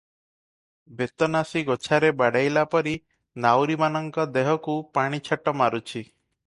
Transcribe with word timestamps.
ବେତନାସି 1.01 1.63
ଗୋଛାରେ 1.67 2.11
ବାଡ଼େଇଲା 2.23 2.65
ପରି 2.73 2.95
ନାଉରୀମାନଙ୍କ 3.47 4.27
ଦେହକୁ 4.41 4.81
ପାଣି 4.99 5.27
ଛାଟ 5.31 5.59
ମାରୁଛି। 5.63 6.05